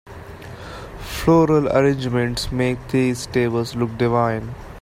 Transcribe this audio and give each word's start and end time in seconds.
Floral 0.97 1.67
arrangements 1.69 2.51
make 2.51 2.87
these 2.87 3.27
tables 3.27 3.75
look 3.75 3.95
divine. 3.99 4.55